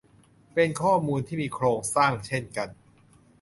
[0.53, 2.69] เป็นข้อมูลที่มีโครงสร้างเช่นกัน